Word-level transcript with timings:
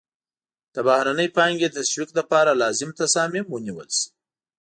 د 0.73 0.75
بهرنۍ 0.87 1.27
پانګې 1.37 1.67
د 1.69 1.75
تشویق 1.77 2.09
لپاره 2.19 2.51
لازم 2.61 2.89
تصامیم 3.01 3.45
ونیول 3.49 3.89
شي. 3.99 4.07